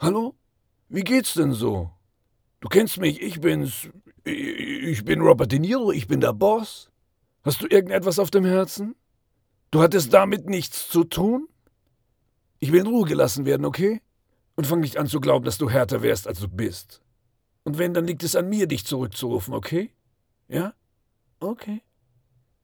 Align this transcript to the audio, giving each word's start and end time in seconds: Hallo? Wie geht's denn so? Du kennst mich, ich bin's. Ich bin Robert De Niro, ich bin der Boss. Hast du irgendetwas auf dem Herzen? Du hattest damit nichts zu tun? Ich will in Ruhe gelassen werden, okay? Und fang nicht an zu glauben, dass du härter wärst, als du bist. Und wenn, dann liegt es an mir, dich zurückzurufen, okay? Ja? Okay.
Hallo? 0.00 0.34
Wie 0.88 1.04
geht's 1.04 1.34
denn 1.34 1.52
so? 1.52 1.90
Du 2.60 2.68
kennst 2.68 2.96
mich, 2.98 3.20
ich 3.20 3.38
bin's. 3.42 3.90
Ich 4.24 5.04
bin 5.04 5.20
Robert 5.20 5.52
De 5.52 5.58
Niro, 5.58 5.92
ich 5.92 6.06
bin 6.06 6.22
der 6.22 6.32
Boss. 6.32 6.90
Hast 7.42 7.60
du 7.60 7.66
irgendetwas 7.66 8.18
auf 8.18 8.30
dem 8.30 8.46
Herzen? 8.46 8.96
Du 9.70 9.82
hattest 9.82 10.14
damit 10.14 10.48
nichts 10.48 10.88
zu 10.88 11.04
tun? 11.04 11.48
Ich 12.60 12.72
will 12.72 12.80
in 12.80 12.86
Ruhe 12.86 13.06
gelassen 13.06 13.44
werden, 13.44 13.66
okay? 13.66 14.00
Und 14.56 14.66
fang 14.66 14.80
nicht 14.80 14.96
an 14.96 15.06
zu 15.06 15.20
glauben, 15.20 15.44
dass 15.44 15.58
du 15.58 15.68
härter 15.68 16.00
wärst, 16.00 16.26
als 16.26 16.40
du 16.40 16.48
bist. 16.48 17.02
Und 17.64 17.76
wenn, 17.76 17.92
dann 17.92 18.06
liegt 18.06 18.22
es 18.22 18.36
an 18.36 18.48
mir, 18.48 18.66
dich 18.66 18.86
zurückzurufen, 18.86 19.52
okay? 19.52 19.92
Ja? 20.48 20.72
Okay. 21.40 21.82